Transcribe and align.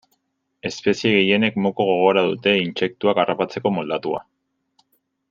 Espezie 0.69 1.11
gehienek 1.17 1.59
moko 1.65 1.87
gogora 1.91 2.25
dute, 2.31 2.55
intsektuak 2.63 3.21
harrapatzeko 3.25 3.73
moldatua. 3.77 4.23